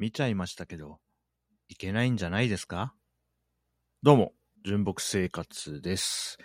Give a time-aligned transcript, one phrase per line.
[0.00, 0.98] 見ちゃいましたけど、
[1.68, 2.94] いけないんじゃないですか？
[4.02, 4.32] どうも、
[4.64, 6.38] 純木生活です。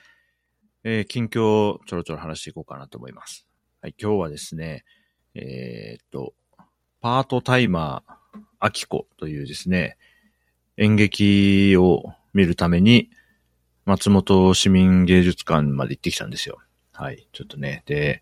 [0.83, 3.47] えー近況をちょろちょろ話していこうかなと思います。
[3.81, 4.83] はい、今日はですね、
[5.35, 6.33] えーっと、
[6.99, 9.97] パートタイマー、アキコというですね、
[10.75, 13.09] 演劇を見るために、
[13.85, 16.57] 松本市民芸術館まで行ってきたんですよ。
[16.91, 17.83] はい、ちょっとね。
[17.85, 18.21] で、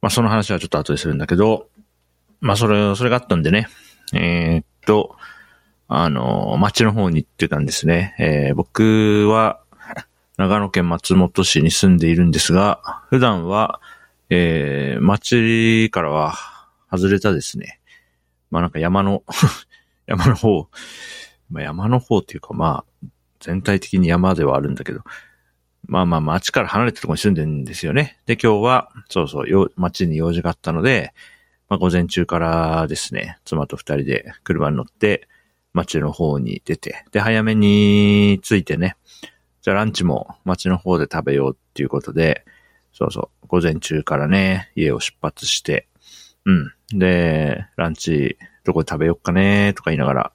[0.00, 1.68] まあその話はちょっと後でするんだけど、
[2.38, 3.66] まあそれ、それがあったんでね、
[4.12, 5.16] えーっと、
[5.88, 8.14] あの、町の方に行ってたんですね。
[8.18, 9.60] えー僕は、
[10.36, 13.80] 長野県松本市に住んでいるんですが、普段は、
[14.28, 16.34] えー、町からは
[16.90, 17.80] 外れたですね。
[18.50, 19.22] まあなんか山の、
[20.06, 20.68] 山の方、
[21.50, 23.08] まあ山の方っていうかまあ、
[23.40, 25.02] 全体的に山ではあるんだけど、
[25.86, 28.18] まあまあ町から離れたところに住んでるんですよね。
[28.26, 31.14] で、今日は、そうそう、町に用事があったので、
[31.68, 35.28] まあ午前中からですね、妻と二人で車に乗って、
[35.72, 38.96] 町の方に出て、で、早めに着いてね、
[39.60, 42.44] じゃあランチも町の方で食べようっていうことで、
[42.92, 45.86] そうそう、午前中からね、家を出発して、
[46.46, 46.72] うん。
[46.98, 50.32] で、ランチどこで食べようかねとか言いながら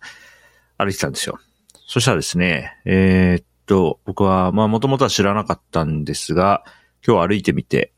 [0.78, 1.40] 歩いてたんですよ。
[1.88, 6.64] そしたらですね、えーっと、僕は、まあもともとは知らなかったんですが、
[7.06, 7.94] 今日歩いてみて、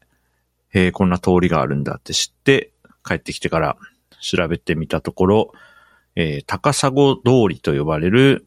[0.74, 2.73] えーこんな通りがあるんだって知って、
[3.04, 3.78] 帰ってきてから
[4.22, 5.52] 調べてみたところ、
[6.16, 6.98] えー高砂通
[7.50, 8.46] りと呼ばれる、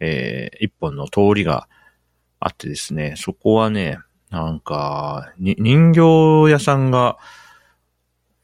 [0.00, 1.68] えー一本の通りが
[2.40, 3.98] あってですね、そこはね、
[4.30, 7.16] なんか、に人形屋さんが、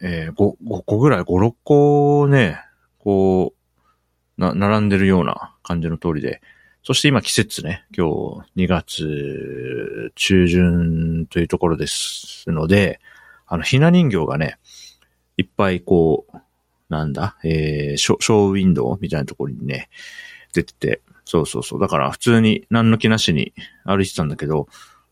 [0.01, 2.59] えー、5, 5個ぐらい、5、6個ね、
[2.99, 6.41] こう、な、並んでるような感じの通りで、
[6.83, 8.09] そして今季節ね、今
[8.57, 13.01] 日2月中旬というところですので、
[13.47, 14.59] あの、ひな人形がね、
[15.43, 16.37] いっぱいこう、
[16.89, 19.89] なんだ、えー、ショショーウィンドウみたいなところにね、
[20.53, 21.81] 出てて、そうそうそう。
[21.81, 23.53] だから普通に何の気なしに
[23.85, 24.69] 歩いてたんだけど、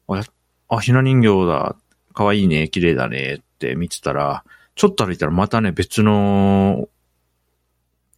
[0.09, 0.23] あ、
[0.69, 1.77] あひな人形だ、
[2.13, 3.35] かわいいね、綺麗だね。
[3.35, 6.89] って見てたら、ちょっと歩いたらまたね、別の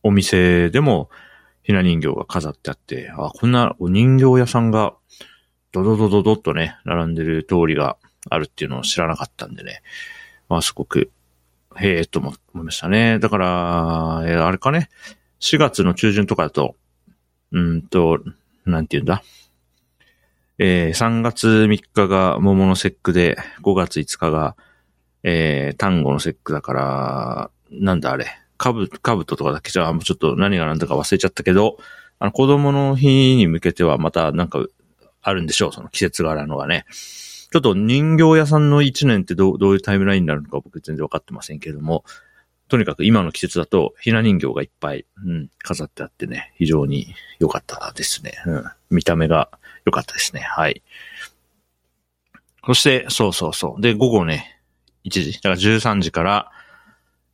[0.02, 1.10] お店でも
[1.62, 4.94] ひな人形が飾ってあって、あ、こんなお人形屋さんが
[5.72, 7.96] ドドドドドっとね、並んでる通りが
[8.28, 9.82] あるっていうのを知らなかったんでね、
[10.48, 11.10] まあすごく、
[11.78, 13.18] へえと思いましたね。
[13.18, 14.88] だから、えーあれかね、
[15.40, 16.76] 4月の中旬とかだと、
[17.52, 18.20] うんと、
[18.64, 19.22] なんて言うんだ？
[20.58, 24.56] えー3月3日が桃の節句で、5月5日が、
[25.22, 28.26] えー、単語の節句だから、なんだあれ、
[28.58, 31.78] かぶ、かぶととかだけじゃ、もうちょっと何が何だか忘れちゃったけど、
[32.18, 34.64] あの、子供の日に向けてはまたなんか、
[35.24, 36.84] あるんでしょう、その季節柄のがね。
[37.52, 42.02] ちょっと人形屋さんの一年ってどう、どういうタイムラインになるのか僕全然わかってませんけれども、
[42.68, 48.32] とにかく今の季節だと、ひな人形がいっぱい、うん、飾ってあってね、非常に良かったですね。
[48.46, 48.64] うん。
[48.88, 49.50] 見た目が
[49.84, 50.40] 良かったですね。
[50.40, 50.82] はい。
[52.64, 53.82] そして、そうそうそう。
[53.82, 54.62] で、午後ね、
[55.04, 56.50] 1時、だから13時から、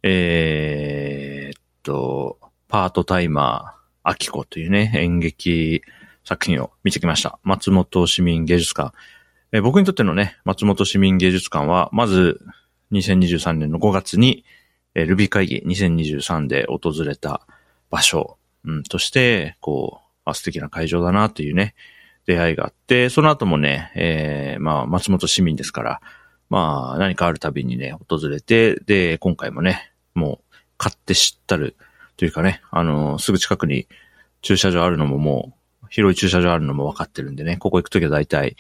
[0.03, 5.83] えーっと、パートタイマー、アキコというね、演劇
[6.25, 7.39] 作品を見てきました。
[7.45, 8.93] 松本市民芸術館。
[9.53, 12.41] えー僕にとってのね、松本市民芸術館は、まず、
[12.93, 14.45] 2023年の5月に、
[14.95, 17.47] えールビー会議2023で訪れた
[17.91, 21.75] 場所、うん、として、こう、あ素敵な会場だなというね、
[22.27, 26.01] 出会いがあって、その後もね、えーまあ、松本市民ですから、
[26.51, 31.77] まあ、何かあるたびにね、訪れて、で、今回もね、もう、買って知ったる、
[32.19, 33.87] というかね、あのすぐ近くに
[34.43, 38.57] 駐車場あるのももう、広い駐車場あるのも分かってるんでね、ここ行くときは大体、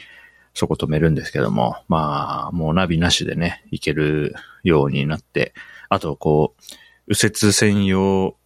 [0.58, 5.54] そこ止めるんですけども、まあ、もうナビなしでね、行けるようになって、
[5.88, 6.62] あと、こう、
[7.06, 8.36] 右折専用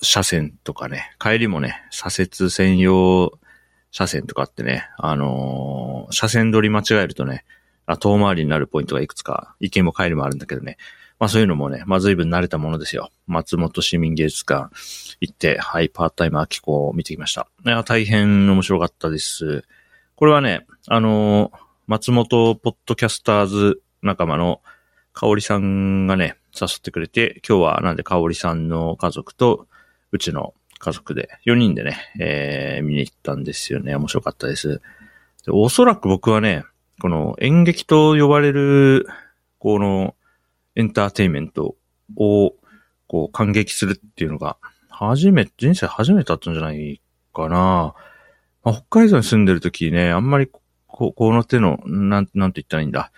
[0.00, 3.32] 車線とかね、帰りもね、左折専用
[3.90, 7.44] 車線とかってね、あのー車線取り間違えるとね、
[7.98, 10.76] 遠回りになるポイントがいくつか、行きも帰りもあるんだけどね。
[11.18, 13.10] まあそういうのもね、まあ随分慣れたものですよ。
[13.26, 14.70] 松本市民芸術館
[15.20, 17.48] 行って、はい、パータイム秋子を見てきました。
[17.64, 19.64] いや、大変面白かったです。
[20.22, 21.58] これはね、あのー
[21.88, 24.60] 松本ポッドキャスターズ仲間の
[25.12, 29.66] 香織さんがね、誘ってくれて、今日はなんで香織さんの家族と、
[30.12, 33.96] うちの家族で、4人でね、えー見に行ったんですよね。
[33.96, 34.80] 面白かったです。
[35.44, 36.62] でおそらく僕はね、
[37.00, 39.08] この演劇と呼ばれる、
[39.58, 40.14] この
[40.76, 41.74] エンターテインメント
[42.16, 42.54] を、
[43.08, 44.56] こう感激するっていうのが、
[44.88, 47.00] 初めて、人生初めてだったんじゃない
[47.34, 47.96] かな。
[48.64, 50.48] まあ、北海道に住んでる時ね、あんまり
[50.86, 53.10] こ、この手の、なん、なんて言ったらいいんだ。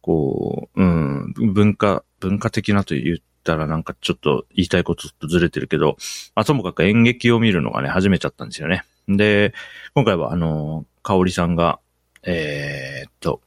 [0.00, 5.96] こう、うん、文化、文化的なと言ったらなんかちょっと言いたいこととずれてるけど、
[6.34, 8.84] まあ、ともかく演劇を見るのがね、始めちゃったんですよね。
[9.08, 9.54] で、
[9.94, 11.80] 今回はあの、かおりさんが、
[12.24, 13.40] えー、っと、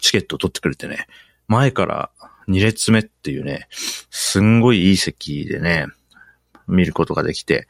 [0.00, 1.06] チケットを取ってくれてね、
[1.46, 2.10] 前から
[2.48, 5.86] 2列目っていうね、すんごいいい席でね、
[6.66, 7.68] 見ることができて、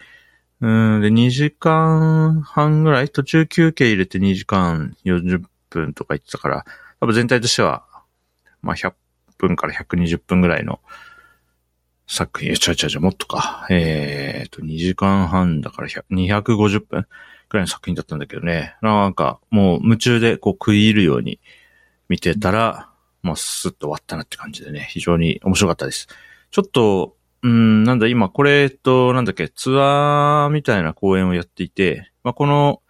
[0.60, 6.64] うんで、2時間半ぐらい、途中休憩入れて2時間40分とか言ってたから、
[7.00, 7.84] 多分全体としては、
[8.62, 8.92] まあ100
[9.38, 10.80] 分から120分ぐらいの
[12.06, 13.66] 作品、ちゃちゃちゃ、もっとか。
[13.70, 17.06] えーと、2時間半だから250分
[17.48, 18.76] ぐらいの作品だったんだけどね。
[18.82, 21.40] なんか、もう夢中でこう食い入るように
[22.08, 22.90] 見てたら、
[23.22, 26.08] もうスッと終わったなって感じでね、非常に面白かったです。
[26.50, 32.82] ちょっと、うん、なんだ、今、これえっと、なんだっけ、ツアーみたいな公演をやっていて、まあ、この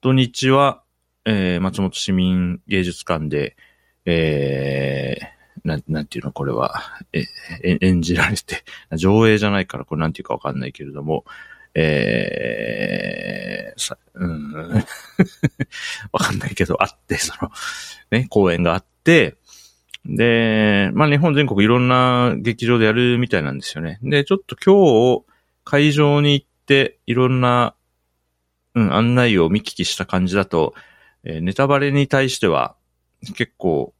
[0.00, 0.82] 土日は、
[1.26, 3.54] えー、松本市民芸術館で、
[4.06, 6.82] えー、なん、なんていうの、これは、
[7.12, 7.24] え、
[7.62, 8.64] 演じられて、
[8.96, 11.26] 上映じゃないから、これなんていうかわかんないけれども、
[11.74, 14.52] えー、さ、うん、
[16.12, 17.50] わかんないけど、あって、その、
[18.10, 19.36] ね、公演があって、
[20.08, 23.98] で、まあ日本全国いろんな劇場でやるみたいなんですよね。
[24.02, 25.24] で、ちょっと今日
[25.64, 27.74] 会場に行っていろんな、
[28.74, 30.74] うん、案内を見聞きした感じだと、
[31.24, 32.74] えー、ネタバレに対しては
[33.34, 33.92] 結構、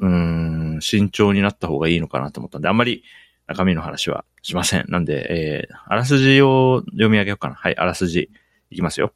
[0.00, 3.02] うん、慎重になった方がいいのかなと思ったんで、あんまり
[3.46, 4.84] 中身の話はしません。
[4.88, 7.54] なんで、えー、あらすじを読み上げようかな。
[7.54, 8.30] はい、あらすじ
[8.70, 9.14] いきますよ。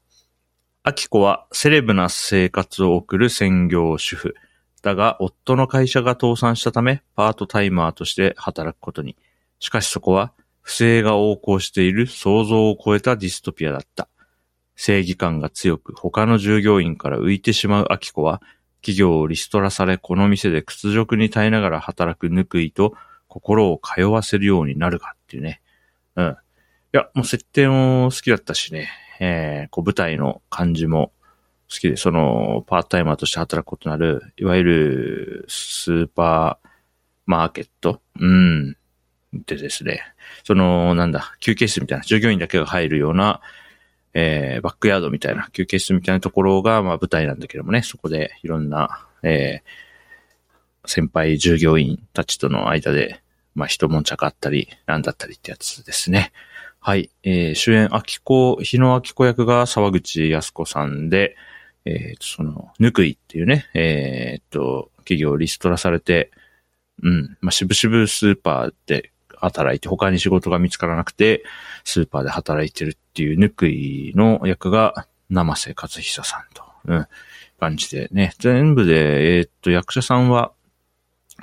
[0.82, 4.34] アキコはセレブな生活を送る専業主婦。
[4.86, 9.16] だが、夫の会社が倒産したため、パートタイマーとして働くことに。
[9.58, 14.08] しかしそこは、不正が横行している想像を超えたディストピアだった。
[14.76, 18.40] 正義感が強く、他の従業員から浮いてしまうアキコは、
[18.80, 22.94] 企業をリストラされ、この店で屈辱に耐えながら働くぬくいと、
[23.26, 25.62] 心を通わせるようになるかっていうね。
[26.14, 26.26] うん。
[26.28, 26.32] い
[26.92, 28.88] や、もう設定も好きだったしね、
[29.18, 31.10] えー、こう舞台の感じも
[31.70, 36.68] 好きで、その、パートタイマーとして働くことになる、いわゆる、スーパー
[37.26, 38.00] マーケット？
[38.20, 38.76] うん。
[39.32, 40.02] でですね、
[40.44, 43.40] その、なんだ、休憩室みたいな、従業員だけが入るような、
[44.14, 53.20] えー、バックヤードみたいな、休憩室みたいなところが、まあ舞台なんだけどもね、そこでいろんな、えー、先輩従業員たちとの間で、
[53.56, 56.32] まあ一悶着あったり、なんだったりってやつですね。
[56.78, 57.10] はい。
[57.24, 61.36] えー、主演、秋子、日野秋子役が沢口康子さんで、
[61.86, 66.32] えっ、と、その、ぬくいっていうね、えっ、と、企業リストラされて、
[67.02, 71.44] うん、まあ、しぶしぶスーパーで働いて、他に仕事が見つからなくて、
[71.84, 77.06] スーパーで働いてるっていうぬくいの役が、生瀬勝久さんと、うん、
[77.60, 80.52] 感じでね、全部で、えっ、と、役者さんは、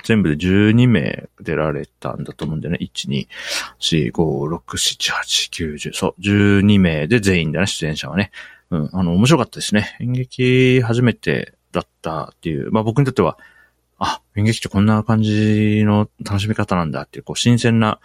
[0.02, 2.78] 全部で12名出られたんだと思うんだよね。
[2.80, 3.28] 1、2、
[3.78, 5.92] 4、5、6、7、8、9、10。
[5.94, 8.30] そう、12名で全員だね、出演者はね。
[8.70, 9.96] うん、あの、面白かったですね。
[10.00, 13.38] 演劇初めてだったっていう、まあ僕にとっては、
[13.98, 18.00] あ、演劇ってこんな感じの楽しみ方なんだっていう、こう、新鮮な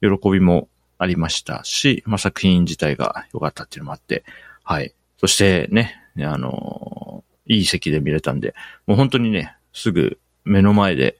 [0.00, 0.68] 喜びも
[0.98, 4.24] ありましたし、まあ作品自体が良かったっていうのもあって、
[4.64, 4.94] はい。
[5.18, 8.54] そしてね、あの、いい席で見れたんで、
[8.86, 11.18] もう本当にね、すぐ目の前で、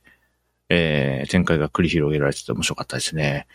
[0.68, 3.46] えー、展開が繰り広げられてて面白かったですね。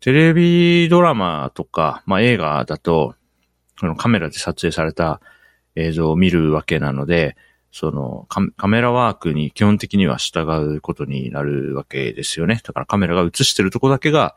[0.00, 3.14] テレビドラマとか、まあ映画だと、
[3.80, 5.20] このカメラで撮影された
[5.76, 7.36] 映像を見るわけなので、
[7.70, 12.60] そのカメラワークに基本的には従うことになるわけですよね。
[12.64, 14.34] だからカメラが映してるとこだけが、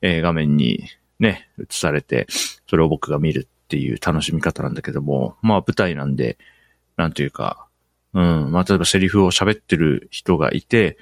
[0.00, 0.84] えー、画面に
[1.18, 2.26] ね、映されて、
[2.68, 6.36] それを僕が見るっていう楽しみ方なんだけども、まあ舞台なんで、
[6.96, 7.66] なんというか、
[8.12, 10.98] うん、まあ例えばセリフを喋ってる人がいて、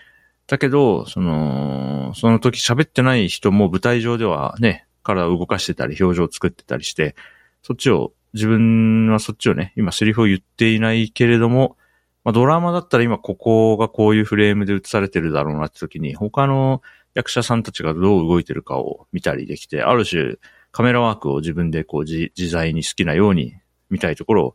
[0.47, 7.15] だけど、その、その時喋ってない人も舞台上ではね、体を動かしてたり、表情を作ってたりして、
[7.63, 11.77] そっちを、自分はそっちをね、今セリフを言っていないけれども、
[12.25, 16.83] まあ、ドラマだったら今ここがこういうフレームで映されてるだろうなって時に、他の
[17.15, 20.37] 役者さんたちがどう動いてるかを見たりできて、ある種
[20.73, 23.55] カメラワークを自分でこう自在に好きなように
[23.89, 24.55] 見たいところを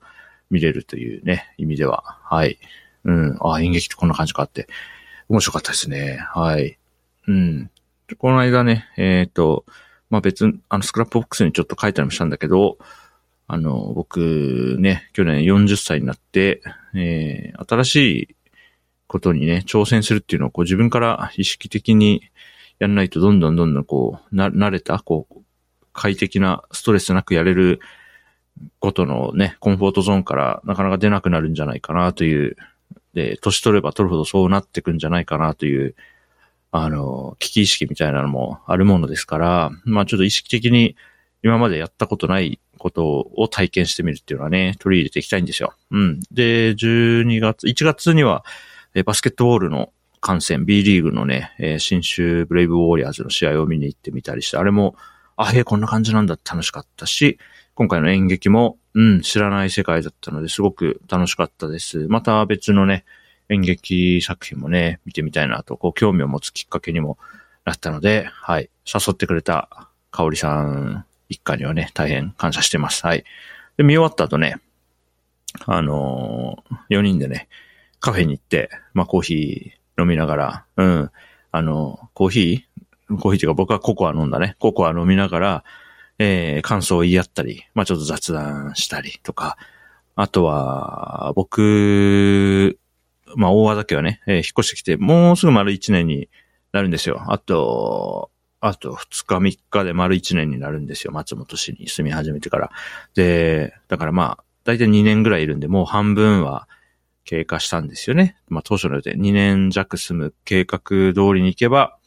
[0.50, 2.60] 見れるというね、意味では、はい。
[3.04, 3.38] うん。
[3.42, 4.68] あ、演劇ってこんな感じかって、
[5.28, 6.20] 面白かったですね。
[6.34, 6.78] はい。
[7.28, 7.72] うん。
[8.18, 9.66] この間ね、えっ、ー、と、
[10.10, 12.78] まあ別、あの、スクラップボックスにちょっと書いたりもしたんだけど、
[13.48, 16.62] あの、僕ね、去年40歳になって、
[16.96, 18.36] えー、新しい
[19.08, 22.24] ことにね、挑戦するっていうのをこう自分から意識的に
[22.80, 25.44] やらないとどんどんどんどんこう、な、慣れた、こう、
[25.94, 27.80] 快適なストレスなくやれる
[28.80, 32.58] ことのね、コンフォートゾーンからなかなか出なくなるんじゃないかなという、
[33.14, 35.96] で、年取れば取るほどそうなってくんじゃないかなという、
[36.78, 40.98] あの、危機意識みたいなのもあるものですから、まあちょっと意識的に
[41.42, 45.74] 今までやったことないことを体験してみるっていうのはね、取り入れていきたいんですよ。
[45.92, 46.20] うん。
[46.32, 48.44] で、12月、1月には、
[48.94, 54.96] えバスケットボールの観戦、B リーグのね、えー、新州ブレイブウォーリアーズの試合を見に行ってみたりして、あれも、
[55.38, 57.38] あ、へえ、こんな感じなんだって楽しかったし、
[57.74, 62.08] 今回の演劇も、うん、知らない世界だったのですごく楽しかったです。
[62.10, 63.06] また別のね、
[63.50, 67.18] 演劇作品もね、見てみたいなと、こう、興味を持つきっかけにも
[67.66, 73.06] なったので、はい、誘ってくれた香織さん一家にはね、大変感謝してます。
[73.06, 73.24] はい。
[73.78, 74.58] で、見終わった後ね、
[75.66, 77.48] あのー、4人でね、
[78.00, 81.12] カフェに行って、まあ、コーヒー、飲みながら、うん。
[81.52, 83.18] あの、コーヒー？
[83.18, 84.56] コーヒーっていうか僕はココア飲んだね。
[84.60, 85.64] ココア飲みながら、
[86.20, 89.58] えー、感想を言い合ったり、まあちょっと雑談したりとか、
[90.16, 92.78] あとは、僕、
[93.36, 96.30] まあ大和だけはね、えー、引っ越してきて、もうすぐ丸1年に
[96.72, 97.24] なるんですよ。
[97.28, 101.12] あと、あと2日3日で丸1年になるんですよ。
[101.12, 102.72] 松本市に住み始めてから。
[103.14, 106.68] で、だからまあ、だいたい2年ぐらいいるんで、もう半分は
[107.24, 108.38] 経過したんですよね。
[108.48, 111.98] まあ当初の予定、2年弱住む計画通りに行けば、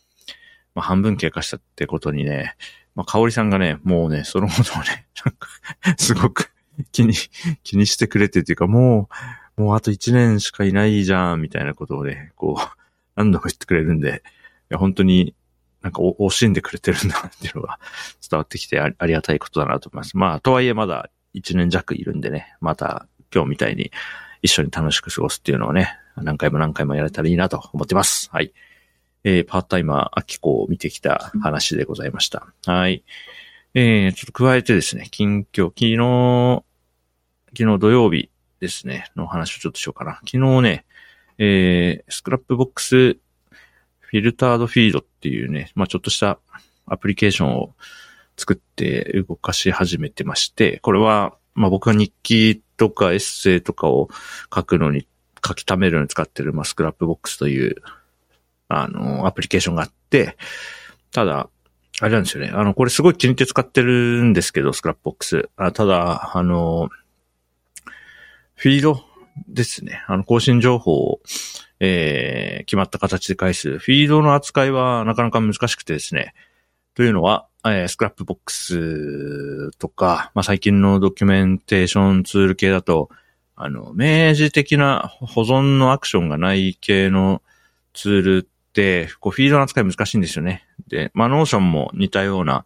[0.74, 2.56] まあ半分経過したってことにね、
[2.94, 5.48] まあ香織さんがね、もうね、そのことをね、なんか、
[5.96, 6.50] すごく
[6.90, 7.14] 気に、
[7.62, 9.14] 気にしてくれてっていうか、もう、
[9.58, 12.78] もうあと1年しかいないじゃん、みたいなことをね、こう、
[13.16, 14.22] 何度も言ってくれるんで、
[14.70, 15.34] いや本当に
[15.82, 17.80] なんか惜しんでくれてるんだっていうのが
[18.28, 20.16] 伝わってきてありがたいことだなと思います。
[20.16, 23.90] まあ、とはいえまだ1年弱いるんでね、また今日みたいに
[24.42, 28.30] 一緒に楽しく過ごすっていうのをね、何回も何回もやれたらいいなと思ってます。
[28.32, 28.52] はい。
[29.24, 32.46] えー、パートタイマー、秋子を見てきた話でございました。
[32.66, 33.02] はい。
[33.74, 36.64] えー、ちょっと加えてですね、近況、昨日、
[37.56, 40.20] 昨日土曜日ですね、の話をちょっとしようかな。
[40.26, 40.84] 昨日ね、
[41.38, 46.38] えー、 Scrapbox Filtered Feed っていうね、まあちょっとした
[46.86, 47.74] アプリケーションを
[48.38, 54.08] 作って動かし始めてまして、これは、まあ僕は日記とかエッセイとかを
[54.54, 55.06] 書くのに、
[55.46, 57.76] 書き溜めるのに使ってる、まあ、 Scrapbox という、
[58.68, 60.36] あの、アプリケーションがあって、
[61.12, 61.48] ただ、
[62.00, 62.50] あれなんですよね。
[62.52, 65.48] あの、これすごい気に入って使ってるんですけど、 Scrapbox。
[65.56, 66.88] あただ、あの、
[68.58, 69.04] フィード
[69.46, 70.02] ですね。
[70.08, 71.20] あの、更新情報を、
[71.78, 73.78] えー、決まった形で返す。
[73.78, 76.34] フィードの扱いはなかなか難しくてですね。
[76.96, 83.10] というのは、えー、 Scrapbox とか、まあ、最近のドキュメンテーションツール系だと、
[83.54, 87.42] あの、明示的な保存のアクションがない系の
[87.92, 90.66] ツールって、こう、フィードの扱い難しいんですよね。
[90.88, 92.64] で、まあ、 Notion も似たような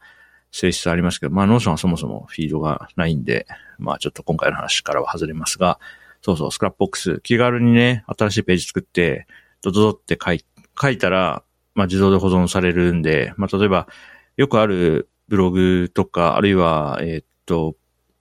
[0.53, 3.47] 性質ありますけど、まあ、 Notion はそもそもフィードがないんで、
[3.79, 5.81] まあ、ちょっと今回の話からは外れますが、
[6.21, 9.27] そうそう、 Scrapbox、気軽にね、新しいページ作って、
[9.63, 10.45] ドドドって書い
[10.81, 11.43] 書いたら、
[11.75, 13.89] まあ、自動で保存されるんで、まあ、例えば、
[14.37, 17.75] よくあるブログとか、あるいは、えー、っと、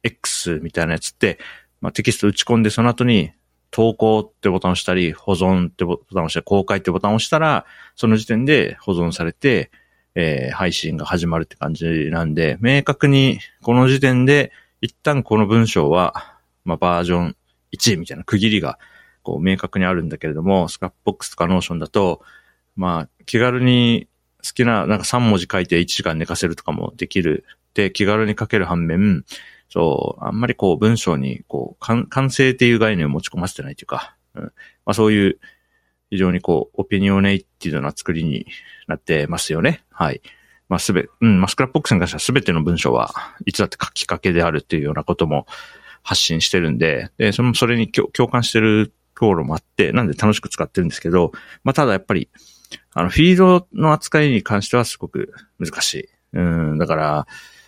[0.04, 1.38] X みたいなやつって、
[1.82, 3.32] まあ、テキスト打ち込んでその後に
[3.72, 9.72] 投稿ってボタンを押したり、保存ってボタンを押したり、公開ってボタンを押したら、その時点で保存されて、
[10.16, 14.52] えー、配信が始まるって感じなんで、明確にこの時点で
[14.82, 17.36] 一旦この文章は、まあ、バージョン
[17.74, 18.78] 1みたいな区切りが
[19.24, 22.22] こう明確にあるんだけれども、 Scrapbox とか Notion だと、
[22.76, 24.08] まあ、気軽に
[24.44, 27.46] 好きな、なんか3文字書いて1時間寝かせるとかもできる。
[27.74, 29.24] で、気軽に書ける反面、
[29.70, 34.52] そう、あんまりこう文章にこう、完成っていう概念を持ち込ませてないというか、うん、ま
[34.86, 35.40] あそういう
[36.10, 38.46] 非常にこう、 opinionated な作りに
[38.92, 39.84] なってますよね。
[39.92, 40.22] はい。
[40.70, 43.14] まあすべ、うん、まあ Scrapbox に関してはすべての文章は
[43.46, 45.46] いつだって書きかけであるっていうようなことも
[46.04, 51.32] 発信してるんで、で、その、それに共感してるところもあって、なんで楽しく使ってるんですけど、
[51.64, 52.30] まあただやっぱり、
[52.94, 56.10] あの、フィードの扱いに関してはすごく難しい。
[56.34, 57.28] うん、だから、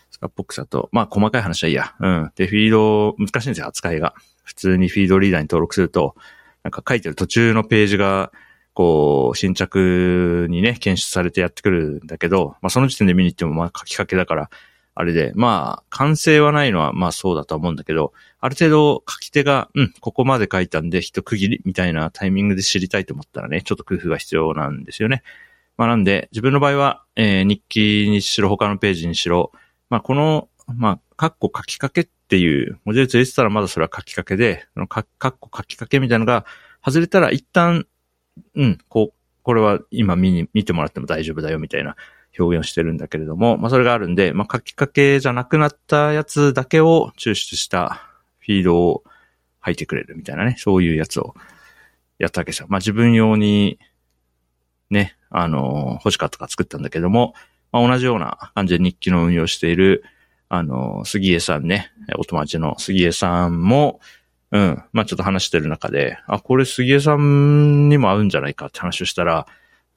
[0.10, 1.94] スカップボックスだと、まあ細かい話はいいや。
[2.00, 2.32] うん。
[2.36, 4.14] で、フィード、難しいんですよ、扱いが。
[4.44, 6.16] 普通にフィードリーダーに登録すると、
[6.64, 8.32] なんか書いてる途中のページが、
[8.74, 14.50] こう、新着にね、検出されてやってくるんだけど、まあその時点で見に行っても、まあ書きかけだから、
[14.96, 25.24] あれで、まあ、完成はないのは、まあそうだと思うんだけど、ある程度書き手が、うん、ここまで書いたんで一区切りみたいなタイミングで知りたいと思ったらね、ちょっと工夫が必要なんですよね。
[25.78, 29.52] まあなんで、自分の場合は、えー、日記にしろ、他のページにしろ、
[29.90, 36.46] まあこの、まあ、カッコ書きかけっていう文字列入れてたらまだそれは書きかけで、カッコ書きかけみたいなのが
[36.86, 37.88] 外れたら一旦、
[38.56, 39.14] うん、こう、
[39.44, 41.96] これは今見に、見てもらっても大丈夫だよみたいな
[42.38, 48.02] 表現をしてるんだけれども、まあそれがあるんで、まあ書きかけじゃなくなったやつだけを抽出した
[48.40, 49.04] フィードを
[49.60, 51.36] 吐いてくれるみたいなね、そういうやつを
[52.20, 52.68] やったわけですよ。
[52.70, 53.80] まあ自分用に
[54.90, 57.34] ね、あの、欲しかったか作ったんだけども、
[57.72, 60.04] まあ、同じような感じで日記の運用している、
[60.48, 64.00] あの、杉江さんね、お友達の杉江さんも、
[64.54, 69.48] うん、まあちょっと話してる中で、あ、これ杉江さんにも合うんじゃないかって話をしたら、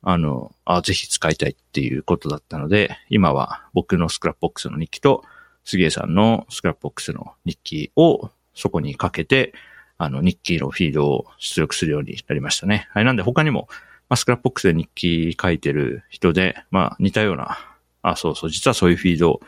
[0.01, 5.25] あの、あ、ぜひ使いたいっていうことだったので、今は僕の Scrapbox の日記と、
[5.65, 9.53] 杉江さんの Scrapbox の日記をそこにかけて、
[9.99, 12.89] あの、日記のフィードを出力するようになりましたね。
[12.93, 13.05] はい。
[13.05, 13.69] なんで他にも、
[14.09, 17.59] まあ、スクラップボックスで日記書いてる人で、まあ、似たような、
[18.01, 19.41] あ、そうそう、実はそういうフィード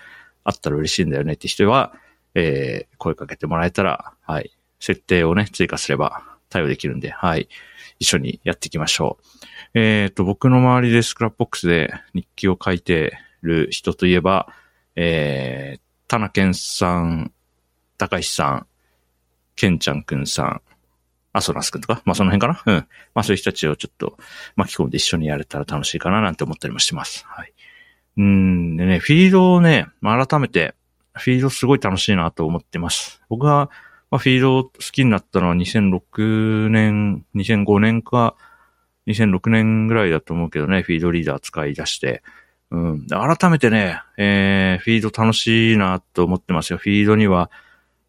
[0.45, 1.95] あったら嬉しいんだよねって人は、
[2.35, 4.51] えー、声かけてもらえたら、はい。
[4.81, 7.49] 設定をね、追加すれば対応できるんで、はい。
[7.99, 9.19] 一緒にやっていきましょ
[9.75, 9.79] う。
[9.79, 14.53] えっ、ー、と、僕の周りで Scrapbox で日記を書いてる人といえば、
[14.95, 17.33] えー、田中健さん、
[17.97, 18.67] 高石さん、
[19.57, 20.63] ケンちゃんくんさん、
[21.33, 22.75] アソラスくんとか、まあその辺かな？
[22.75, 22.87] うん。
[23.15, 24.17] まあそういう人たちをちょっと
[24.57, 27.25] 巻き込んで一緒にやれたら楽しいかななんて思ったりもしてます。
[27.27, 27.53] はい。
[28.17, 30.75] うんでね、フィードをね、まあ、改めて、
[31.15, 33.23] フィードすごい楽しいなと思ってます。
[33.29, 33.71] 僕は、
[34.11, 38.37] まあ、フィード好きになったのは2006年、2005年か、
[39.07, 42.23] 2006年ぐらいだと思うけどね、フィードリーダー使い出して。
[42.71, 43.07] うん。
[43.07, 46.79] 改めてね、えー、フィード楽しいなと思ってますよ。
[46.79, 47.51] フィードには、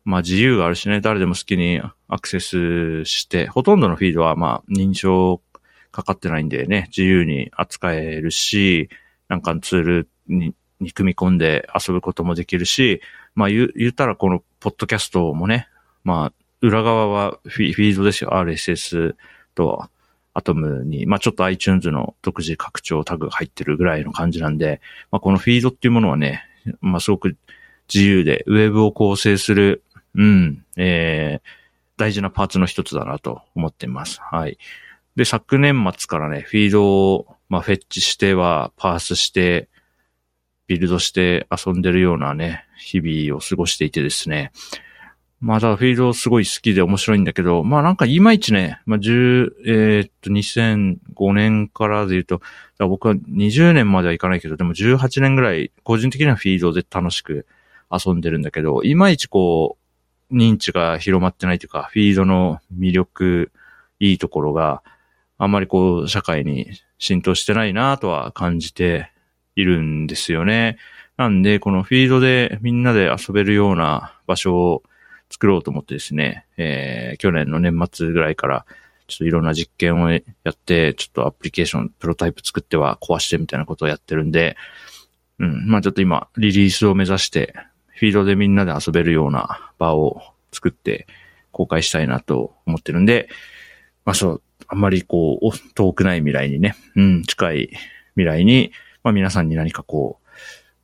[0.06, 5.42] まあ自由があるしね、誰でも好きにアクセスして、ほとんどのフィードはまあ認証
[5.92, 8.90] かかってないんでね、自由に扱えるし、
[9.28, 13.02] なんかツールにに組み込んで遊ぶこともできるし、
[13.36, 15.68] まあ言言ったらこのポッドキャストもね、
[16.04, 18.34] まあ裏側はフィードですよ。
[18.34, 19.16] RSS
[19.56, 19.90] と
[20.34, 26.44] アトムに、まあちょっと iTunes の独自拡張タグが入ってるぐらいの感じなんで、まあこのフィードっていうものはね、
[26.82, 27.38] まあすごく
[27.94, 29.84] 自由で、ウェブを構成する、
[30.16, 31.50] うん、えー、
[31.98, 34.22] 大事なパーツの一つだなと思っています。
[34.22, 34.58] はい。
[35.16, 39.68] で、昨年末からね、フィードを、まあ、フェッチしては、パースして、
[40.68, 44.52] ビルドして遊んでるようなね、日々を過ごしていてですね。
[45.42, 52.42] まあだフィールドすごい好きで面白いんだけど、まあなんかいまいちね、まあ10、えー、っと2005年からで言うと、
[52.80, 57.46] 僕は20年まではいかないけど、でも18年ぐらい個人的にはフィールドで楽しく
[57.90, 59.78] 遊んでるんだけど、いまいちこ
[60.30, 63.52] う、認知が広まってないというか、フィードの魅力、
[64.00, 64.84] いいところが、
[65.38, 69.10] あんまりこう、社会に浸透してないなとは感じて
[69.56, 70.78] いるんですよね。
[71.16, 74.84] なんで、このフィードでみんなで遊べるような場所を
[75.30, 78.66] 作ろうと思ってですね、えー、去年の年末ぐらいから、
[79.08, 84.56] ちょっといろんな実験をやって、ちょっとアプリケーション、プロタイプ作っては壊してみたいなことをやってるんで、
[85.40, 87.54] うん、まあちょっと今、リリースを目指して、
[87.88, 91.08] フィードでみんなで遊べるような場を作って
[91.52, 93.30] 公開したいなと思ってるんで、
[94.06, 97.70] まあそう、あんまりこう、遠くない未来にね、うん、近い
[98.14, 98.72] 未来に、
[99.04, 100.28] まあ皆さんに何かこう、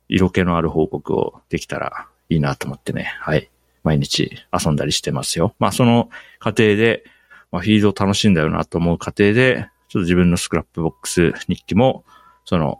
[0.08, 3.50] 色気のある報告をできたらいいなと思ってね、はい。
[3.86, 5.54] 毎日遊んだりしてますよ。
[5.60, 7.04] まあその過程で、
[7.52, 12.04] まあフィードを楽しんだよなと思う過程で、ちょっと自分の Scrapbox 日記も、
[12.44, 12.78] その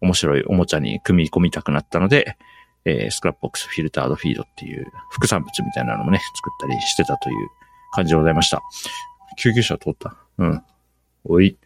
[0.00, 2.36] 面白いおもちゃに組み込みたくなったので、
[2.84, 7.48] えー、 Scrapbox Filtered Feed っていう副産物みたいなのもね、作ったりしてたという
[7.92, 8.62] 感じでございました。
[9.36, 10.16] 救急車通った？
[10.38, 10.62] うん。
[11.24, 11.58] おい。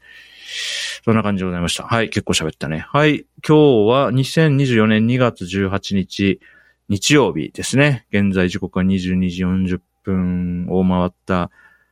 [1.05, 1.85] そんな感じでございました。
[1.85, 2.87] はい、結構喋ったね。
[2.89, 6.41] はい、今日は2024年2月18日、
[6.89, 8.07] 日曜日ですね。
[8.11, 11.51] 現在時刻は22時40分を回った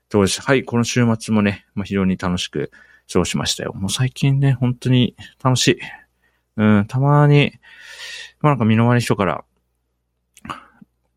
[0.09, 0.41] ところです。
[0.41, 2.71] はい、この週末もね、まあ、非常に楽しく
[3.13, 3.75] 過ごしましたよ。
[3.75, 5.79] もう最近ね、本当に楽しい。
[6.57, 7.53] うん、たまに、
[8.41, 9.45] まあなんか身の回り人から、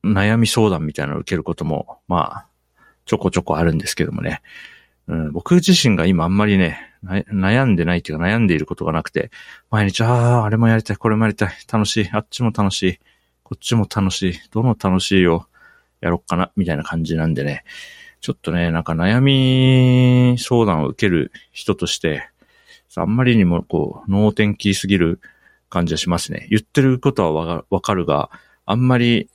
[0.04, 2.48] 悩み相談みたいなのを受けることも、まあ、
[3.06, 4.42] ちょこちょこあるんですけどもね。
[5.08, 9.32] うん、僕自身が今あんまりね、悩んでないっていうか悩んでいることがなくて、
[9.72, 13.00] 毎日、ああ、あれもやりたい、これもやりたい、楽しい、あっちも楽しい、
[13.50, 15.48] こっちも楽しい、どの楽しいを
[16.02, 17.64] やろっかな、みたいな感じなんでね、
[18.22, 22.30] ちょっとね、なんか悩み相談を受ける人として、
[22.96, 25.20] あんまりにもこう、脳天気すぎる
[25.68, 26.46] 感じはしますね。
[26.52, 28.30] 言ってることはわかるが、
[28.68, 29.32] あんまり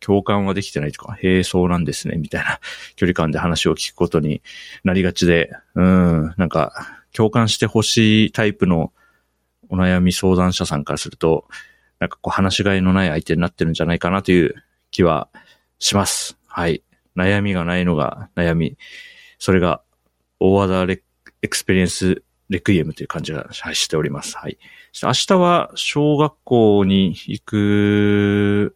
[0.00, 2.58] 共感はできてないとか、へえ、そうなんですね、みたいな
[2.96, 4.42] 距離感で話を聞くことに
[4.82, 8.92] なりがちで、うん、なんか、共感してほしいタイプの
[9.68, 11.46] お悩み相談者さんからすると、
[12.02, 14.56] なんかこう話しがいのない相手になってるんじゃないかなという
[14.90, 15.28] 気は
[15.78, 16.36] します。
[16.48, 16.82] はい。
[17.16, 18.76] 悩みがないのが悩み。
[19.38, 19.82] それが、
[20.40, 21.00] 大和田レ
[21.42, 24.36] Experience Requiem という感じがしております。
[24.36, 24.58] はい。
[25.00, 28.74] 明日は小学校に行く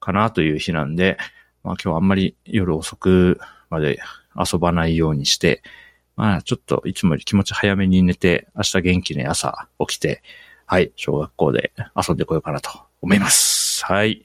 [0.00, 1.18] かなという日なんで、
[1.64, 4.00] まあ今日あんまり夜遅くまで
[4.34, 5.62] 遊ばないようにして、
[6.16, 10.22] まあ、ちょっといつもより気持ち早めに寝て、明日元気に朝起きて、
[10.74, 12.68] はい、小学校で遊んでこようかなと
[13.00, 13.84] 思います。
[13.84, 14.24] はい。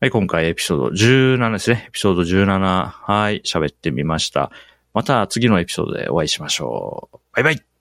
[0.00, 1.86] はい、今回エピソード17ですね。
[1.88, 2.86] エピソード17。
[2.86, 4.52] はい、喋ってみました。
[4.94, 7.18] また次のエピソードでお会いしましょう。
[7.34, 7.71] バイバイ